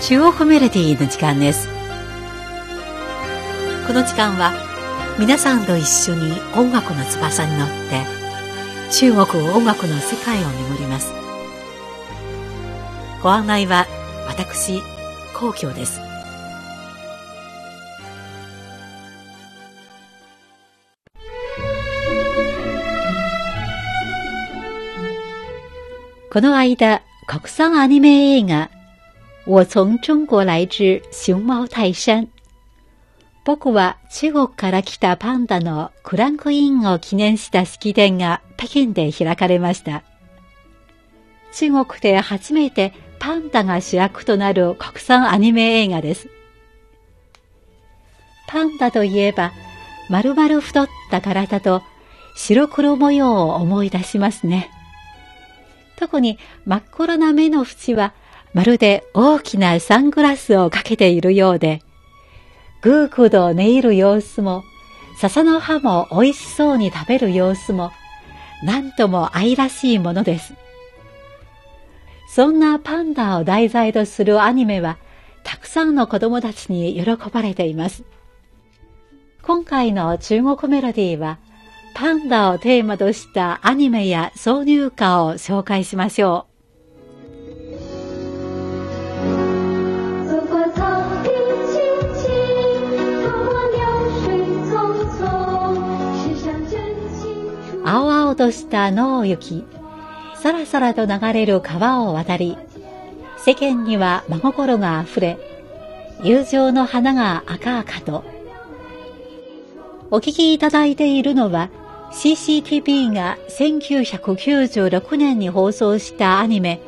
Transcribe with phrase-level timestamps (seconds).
[0.00, 1.68] 中央メロディーの時間です。
[3.86, 4.52] この時間は
[5.18, 8.04] 皆さんと一緒に音楽の翼に乗って
[8.92, 11.12] 中国音楽の世界を巡ります。
[13.22, 13.86] ご案内は
[14.28, 14.80] 私
[15.34, 16.00] 皇居です。
[26.30, 28.70] この間、国産アニメ映画、
[29.48, 32.28] 我从中国来之熊猫泰山。
[33.46, 40.04] 僕は中国から来たパンダのクランクインを記念した式典が北京で開かれました。
[41.54, 46.28] 中国で初めてパンダが主役となる国産アニメ映画です。
[48.48, 49.52] パンダといえば、
[50.10, 51.82] 丸々太った体と
[52.36, 54.70] 白黒模様を思い出しますね。
[55.96, 58.12] 特に真っ黒な目の縁は
[58.54, 61.82] まるで大きなサングラスをかけているようで、
[62.80, 64.62] ぐーぐと寝入る様子も、
[65.18, 67.90] 笹の葉も美味しそうに食べる様子も、
[68.62, 70.54] なんとも愛らしいものです。
[72.28, 74.98] そんなパンダを題材とするアニメは、
[75.44, 78.04] たくさんの子供たちに喜ばれています。
[79.42, 81.38] 今回の中国メロディーは、
[81.94, 86.47] パンダをテーマとしたアニメや挿入歌を紹介しましょう。
[97.90, 99.64] 青々とした野を行き、
[100.36, 102.58] さらさらと流れる川を渡り、
[103.38, 105.38] 世間には真心があふれ、
[106.22, 108.24] 友情の花が赤々と。
[110.10, 111.70] お聞きいただいているのは、
[112.12, 116.82] CCTV が1996年に放送したアニメ、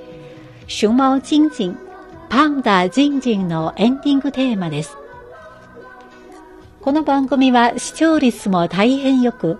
[0.68, 1.78] 熊猫ジンジン、
[2.28, 4.98] パンダジンジンのエンディングテーマです。
[6.82, 9.58] この番組は視聴率も大変良く、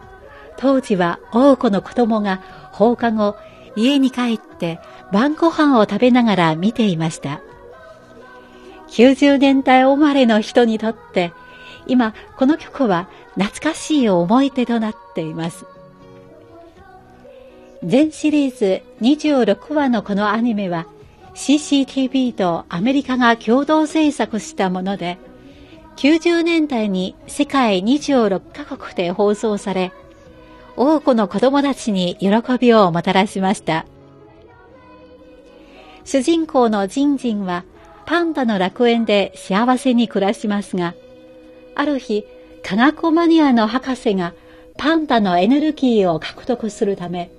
[0.60, 3.36] 当時は多くの子供が放課後、
[3.76, 4.78] 家に帰って
[5.10, 7.40] 晩ご飯を食べながら見ていました。
[8.88, 11.32] 90年代生まれの人にとって、
[11.86, 15.64] 今この曲は懐かしい思い出となっています。
[17.82, 20.86] 全シリーズ26話のこのアニメは
[21.34, 25.16] CCTV とアメリカが共同制作したもので、
[25.96, 29.92] 90年代に世界26カ国で放送され、
[30.82, 33.84] 多くの子供たちに喜びをもたらしました。
[36.06, 37.66] 主人公のジンジンは
[38.06, 40.94] パンダの楽園で幸せに暮らしますが、
[41.74, 42.24] ある日、
[42.62, 44.32] 科学マニアの博士が
[44.78, 47.30] パンダのエネルギーを獲得するため、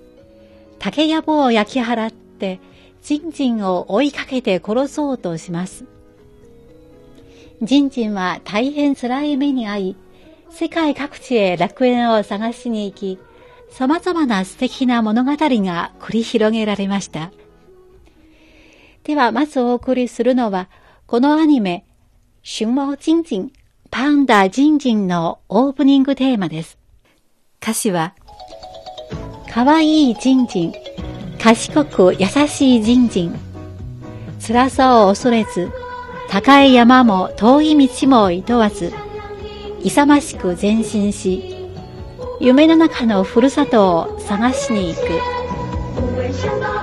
[0.78, 2.60] 竹やぶを焼き払って
[3.02, 5.86] ジンジンを追いかけて殺そうとします。
[7.64, 9.96] ジンジンは大変辛い目に遭い、
[10.52, 13.20] 世界各地へ楽園を探しに行き、
[13.72, 17.32] 様々な素敵な物語が繰り広げられました。
[19.04, 20.70] では、まずお送りするのは、
[21.08, 21.86] このアニメ、
[22.44, 23.52] 熊猫ジンジン、
[23.90, 26.78] パンダジンジンのオープニングテーマです。
[27.62, 28.14] 歌詞は、
[29.50, 30.74] かわいいジンジン、
[31.40, 33.40] 賢く優しいジンジン、
[34.46, 35.72] 辛さを恐れず、
[36.30, 38.94] 高い山も遠い道も厭わず、
[39.84, 41.51] 勇ましく前進し、
[42.44, 46.81] 夢の中のふるさとを探しに行く。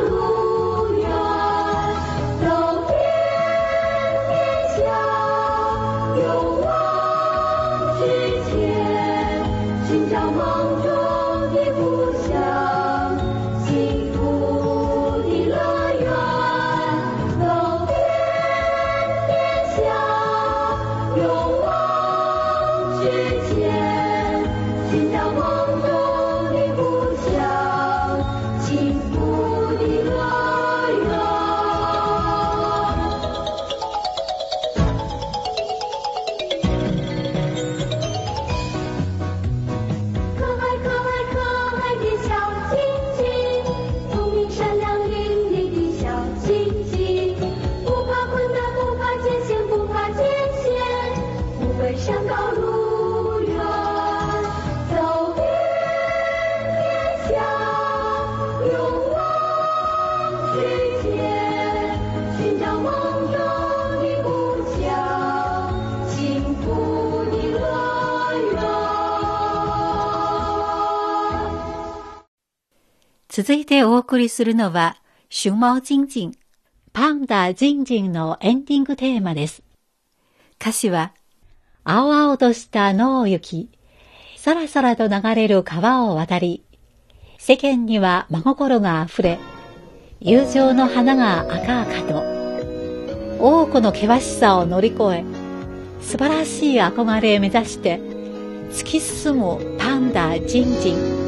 [73.38, 74.96] 続いてお送りするのは、
[75.30, 76.32] 熊猫ジンジン、
[76.92, 79.62] パンダジンジンのエンディングテーマです。
[80.60, 81.12] 歌詞は、
[81.84, 83.70] 青々とした野を行き、
[84.36, 86.64] さらさらと流れる川を渡り、
[87.38, 89.38] 世間には真心が溢れ、
[90.18, 95.24] 友情の花が赤々と、多くの険しさを乗り越え、
[96.00, 98.00] 素晴らしい憧れを目指して、
[98.72, 101.27] 突き進むパンダジンジン。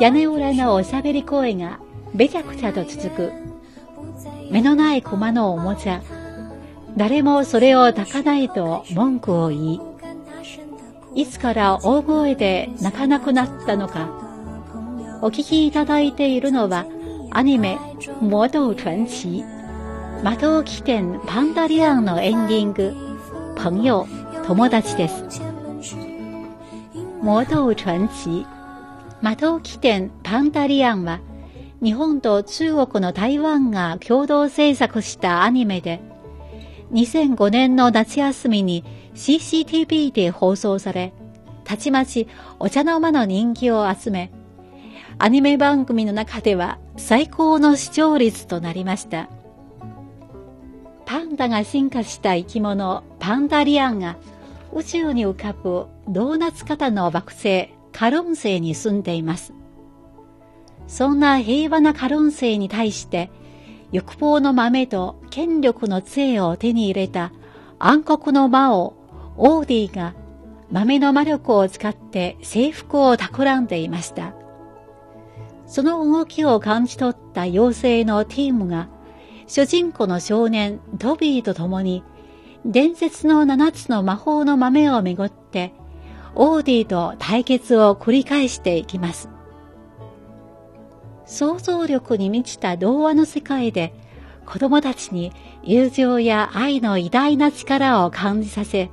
[0.00, 1.78] 屋根裏のおしゃべり声が
[2.14, 3.32] べちゃくちゃと続く。
[4.50, 6.00] 目のない駒のおもちゃ。
[6.96, 9.80] 誰もそれを抱かないと文句を言い、
[11.14, 14.08] いつから大声で泣かなくなったのか。
[15.20, 16.86] お聞きいただいているのは
[17.30, 17.78] アニメ
[18.22, 19.44] 魔導傳奇
[20.24, 22.94] 魔導起点パンダリアンのエンディング
[23.54, 24.08] 朋友
[24.46, 25.42] 友達です。
[27.22, 28.46] 魔導傳奇
[29.22, 31.20] マトウ起点パンタリアンは
[31.82, 36.00] 日本と中国の台湾が共同制作したアニメで
[36.92, 38.84] 2005年の夏休みに
[39.14, 41.12] CCTV で放送され
[41.64, 42.28] たちまち
[42.58, 44.32] お茶の間の人気を集め
[45.18, 49.28] アニメ番組の中では最高の視聴率となりました。
[51.10, 54.16] パンダが進化した生き物パンダリアンが
[54.72, 59.52] 宇宙に浮かぶドーナツ型の惑星カロン星に住んでいます。
[60.86, 63.30] そんな平和なカロン星に対して、
[63.92, 67.30] 欲望の豆と権力の杖を手に入れた
[67.78, 68.94] 暗黒の魔王、
[69.36, 70.14] オーディが
[70.72, 74.32] 豆の魔力を使って征服を企んでいました。
[75.66, 78.88] その動きを感じ取った妖精のティームが、
[79.46, 82.02] 主人公の少年トビーと共に、
[82.64, 85.74] 伝説の七つの魔法の豆をめぐって
[86.34, 89.28] オーディと対決を繰り返していきます。
[91.26, 93.94] 想像力に満ちた童話の世界で
[94.46, 95.32] 子供たちに
[95.62, 98.90] 友情や愛の偉大な力を感じさせ、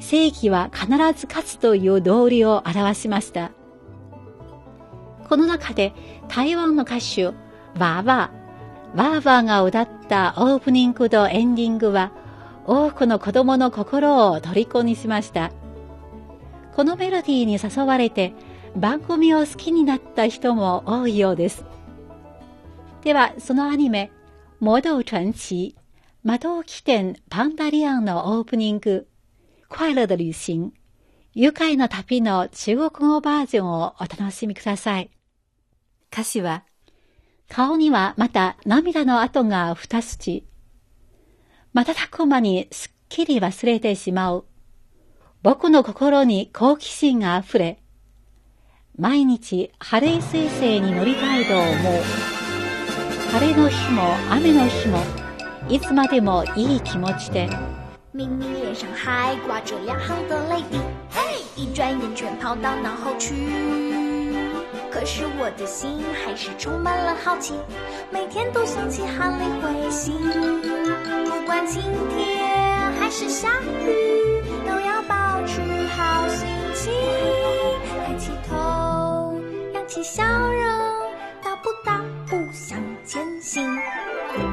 [0.00, 0.88] 正義は必
[1.18, 3.52] ず勝つという道理を表しました。
[5.28, 5.92] この中で
[6.28, 12.12] 台湾の歌手、ワーワー、ワーワーが歌ったオープニングとエンディングは
[12.66, 15.52] 多くの子供の心を虜にしました。
[16.74, 18.32] このメロディーに誘われて
[18.76, 21.64] 番組を好きになった人も多いようです。
[23.02, 24.10] では、そのアニメ、
[24.60, 25.76] 魔導传奇、
[26.22, 29.08] 魔導起点パンダリアンのオープニング、
[29.68, 30.72] 快乐的旅行、
[31.34, 35.10] 愉快な旅の中国語バージョンをお楽しみください。
[36.12, 36.64] 歌詞は、
[37.48, 40.46] 顔にはまた涙の跡が二筋。
[41.74, 44.46] 瞬く間にすっきり忘れてしまう。
[45.42, 47.80] 僕の心に好奇心があふれ、
[48.96, 51.72] 毎日晴れ彗星に乗りたいと思う。
[53.32, 54.98] 晴れの日も雨の日も、
[55.68, 57.48] いつまでもいい気持ちで。
[58.12, 60.78] 明明脸上还挂着两行的泪滴，
[61.10, 63.34] 嘿，一转眼全跑到脑后去。
[64.92, 67.54] 可是我的心还是充满了好奇，
[68.12, 70.14] 每天都想起哈雷彗星。
[71.24, 71.82] 不管晴
[72.14, 74.31] 天还是下雨，
[75.96, 76.92] 好心情，
[77.88, 78.54] 抬起头，
[79.74, 80.62] 扬起笑容，
[81.42, 83.78] 大步大步向前行。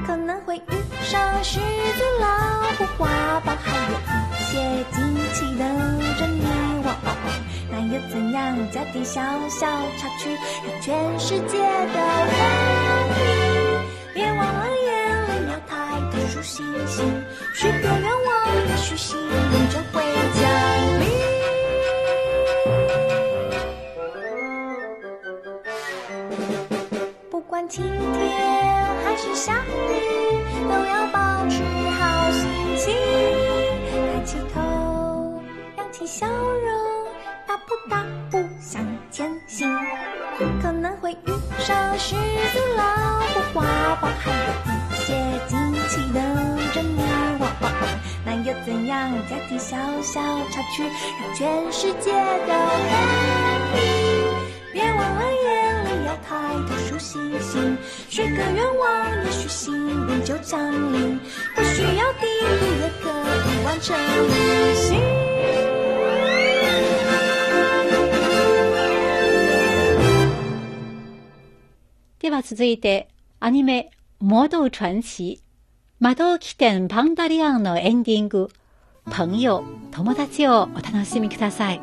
[0.05, 2.27] 可能会遇上狮子、老
[2.77, 3.95] 虎、花豹，还有
[4.33, 4.97] 一些惊
[5.33, 5.63] 奇等
[6.17, 6.43] 着你。
[6.83, 7.27] 哇哦哦，
[7.71, 8.57] 那又怎样？
[8.71, 9.67] 加点小小
[9.97, 11.97] 插曲，让全世界都
[12.35, 12.37] 欢
[13.19, 13.21] 迎。
[14.13, 14.87] 别忘了眼
[15.23, 15.71] 里要抬
[16.11, 16.97] 头数星星，
[17.53, 18.29] 许个愿望，
[18.67, 20.03] 也许心愿就会
[20.41, 20.43] 降
[20.98, 20.98] 临。
[50.68, 50.82] 小插曲，
[51.20, 52.10] 让全世界
[52.46, 53.80] 都 happy。
[54.74, 56.28] 别忘了眼里要抬
[56.68, 57.78] 头数星星，
[58.10, 61.18] 许个愿望，也许幸运就降临。
[61.54, 62.46] 不需要地图
[62.82, 65.00] 也可以完成旅行。
[72.18, 73.08] では続いて、
[73.40, 75.40] アニメ、魔導传奇、
[75.98, 78.50] 魔導起点パンダリアンのエンディング、
[79.10, 81.80] 朋友、友達をお楽しみください。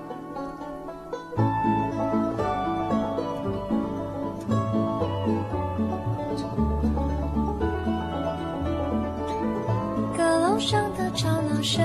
[10.17, 11.83] 阁楼上的吵闹声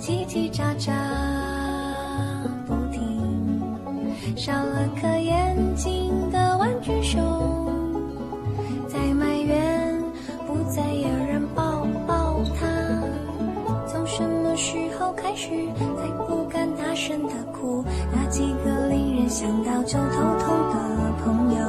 [0.00, 0.92] 叽叽喳喳
[2.66, 3.62] 不停，
[4.36, 7.51] 少了颗眼睛的玩具熊，
[15.33, 15.49] 开始
[15.97, 17.83] 才不敢大声的哭？
[18.11, 21.59] 那几个令人想到就头痛的朋友，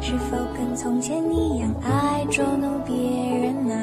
[0.00, 3.74] 是否跟从前一样爱捉弄别人呢、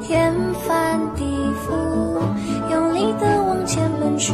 [0.00, 0.32] 天
[0.64, 1.24] 翻地
[1.66, 1.72] 覆，
[2.70, 4.32] 用力的往前奔去，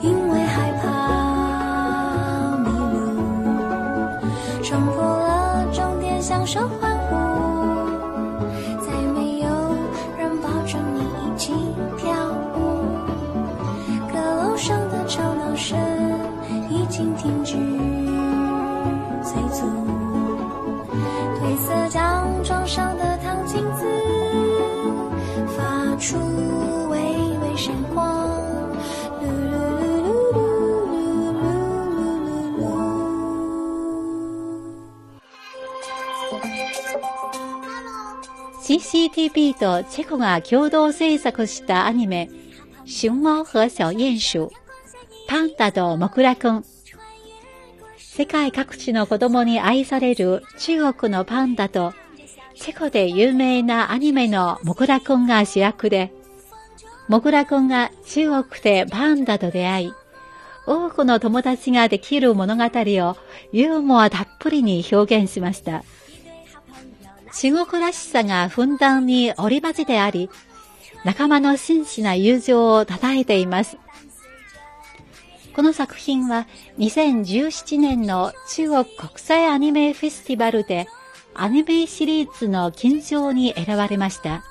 [0.00, 6.60] 因为害怕迷路，冲破了终点，享受
[38.70, 42.30] CCTV とチェコが共同制作したアニメ、
[42.86, 44.52] 春猫和小鼹鼠、
[45.26, 46.64] パンダとモクラくん。
[47.98, 51.94] 世界各地の子供に愛される中国のパンダと、
[52.54, 56.12] チェコで有名なアニメのモクラくんが主役で、
[57.08, 59.92] モクラくんが中国でパンダと出会い、
[60.68, 63.16] 多くの友達ができる物語を
[63.50, 65.82] ユーモアたっぷりに表現しました。
[67.32, 70.30] 中国らしさがふんだんに織り交ぜてあり、
[71.04, 73.78] 仲間の真摯な友情を称えています。
[75.54, 76.46] この作品は
[76.78, 80.86] 2017年の中国国際アニメフェスティバルで
[81.34, 84.44] アニメシリーズの金賞に選ばれました。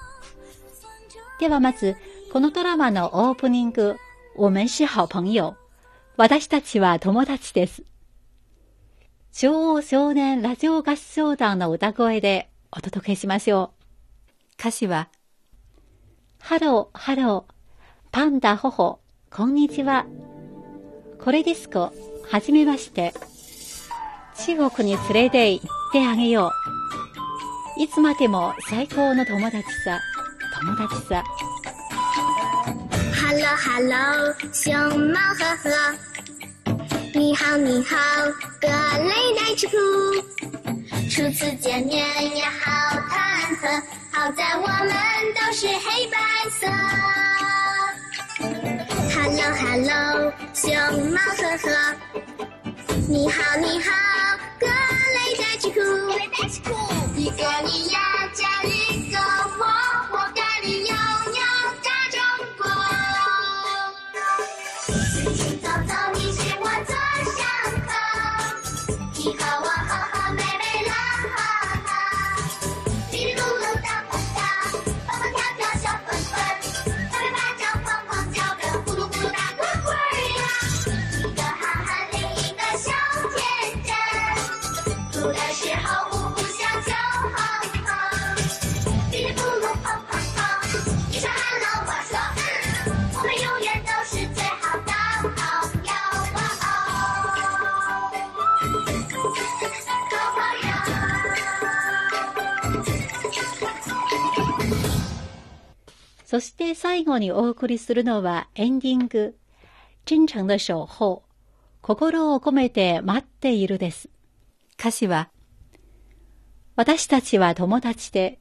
[1.40, 1.96] ではまず、
[2.34, 3.98] このドラマのオープニング、
[4.36, 5.56] 我们是好朋友。
[6.18, 7.84] 私たちは友達です。
[9.32, 14.60] 昭和少年ラジオ合唱団の歌声でお届けしましょう。
[14.60, 15.10] 歌詞は、
[16.40, 17.54] ハロー、ハロー、
[18.12, 19.00] パンダホホ、
[19.32, 20.06] こんにちは。
[21.20, 21.92] これディスコ、
[22.30, 23.14] はじめまして。
[24.46, 26.52] 中国に連れて行ってあげよ
[27.78, 27.82] う。
[27.82, 30.00] いつまでも最高の友達さ、
[30.62, 31.24] 友達さ。
[33.16, 35.98] Hello Hello，熊猫呵呵，
[37.16, 37.96] 你好你好，
[38.62, 39.76] 各类带吃苦。
[41.20, 44.90] 初次见面也好忐忑，好在我们
[45.36, 46.18] 都是黑白
[46.50, 46.66] 色。
[49.14, 50.72] Hello Hello，熊
[51.12, 51.68] 猫呵呵，
[53.10, 53.92] 你好你好，
[54.62, 55.82] 各类带吃苦。
[57.18, 58.00] 一个你呀
[58.34, 59.20] 加一个
[59.60, 59.66] 我，
[60.12, 60.96] 我咖喱油
[61.34, 61.38] 牛
[61.84, 62.18] 大中
[62.58, 62.64] 国。
[64.88, 66.96] 清清早早你是我左
[67.36, 67.44] 上
[67.90, 67.92] 课，
[69.18, 69.44] 你和
[106.30, 109.36] そして最後にお送りするのはエンディング、
[110.06, 111.24] 真誠的守候、
[111.82, 114.10] 心を込めて待っているです。
[114.80, 115.30] 歌詞は、
[116.76, 118.38] 私たちは友達で、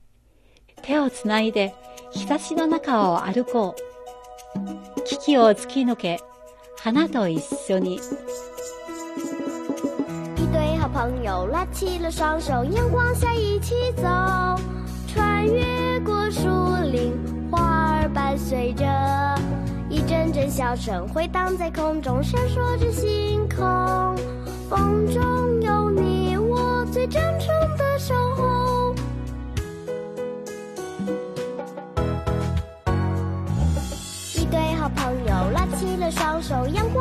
[0.83, 1.75] 手をつないで
[2.13, 5.05] 日差しの中を歩こう。
[5.05, 6.21] 危機を突き抜け、
[6.77, 7.43] 花と一
[7.73, 7.95] 緒に。
[7.95, 8.01] 一
[10.53, 14.61] 对好朋友拉起了双手，阳光下一起走，
[15.09, 16.49] 穿越过树
[16.93, 17.13] 林，
[17.51, 18.85] 花儿伴随着，
[19.89, 24.15] 一阵阵笑声回荡在空中，闪烁着星空。
[24.69, 27.49] 风中有你我最真诚
[27.79, 28.95] 的守候。
[34.35, 36.98] 一对好朋友拉起了双手，阳光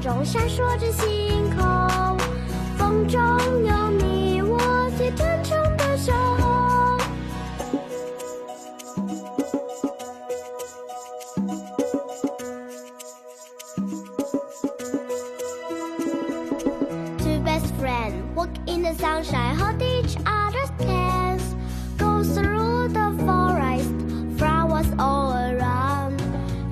[0.00, 2.18] 中，闪烁着星空。
[2.78, 3.20] 风中
[3.64, 4.58] 有你我
[4.96, 6.98] 最真诚的守候。
[17.18, 21.42] Two best friends walk in the sunshine, hold each other's hands.
[21.98, 23.92] Go through the forest,
[24.38, 26.20] flowers all around.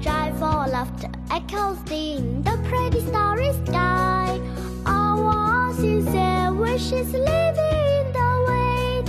[0.01, 2.58] Joyful laughter echoes in the
[3.01, 4.41] starry sky.
[4.85, 9.05] Our sincere wishes living in the wait.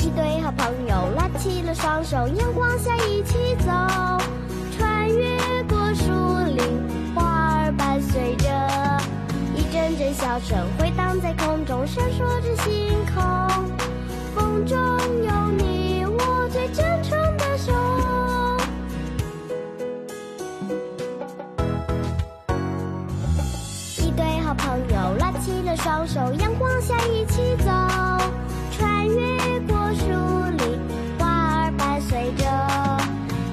[0.00, 3.70] 一对好朋友拉起了双手，阳光下一起走，
[4.76, 5.36] 穿越
[5.68, 6.12] 过树
[6.46, 6.62] 林，
[7.14, 7.22] 花
[7.64, 8.48] 儿伴随着，
[9.54, 13.20] 一阵阵笑声回荡在空中，闪烁着星空。
[14.34, 15.89] 风中有你
[25.70, 27.70] 拉起了双手，阳光下一起走，
[28.72, 30.08] 穿越过树
[30.58, 30.80] 林，
[31.16, 32.44] 花儿伴随着，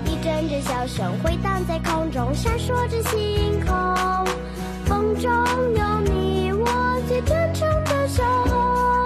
[0.06, 4.25] 一阵阵笑声回荡在空中，闪烁着星空。
[4.86, 5.32] 风中
[5.75, 6.65] 有你我
[7.08, 9.06] 最真诚的守候。